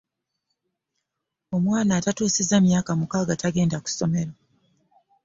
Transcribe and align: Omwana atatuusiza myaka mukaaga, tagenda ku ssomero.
Omwana 1.55 1.93
atatuusiza 1.99 2.55
myaka 2.65 2.91
mukaaga, 2.99 3.33
tagenda 3.41 3.77
ku 3.83 3.87
ssomero. 3.91 4.33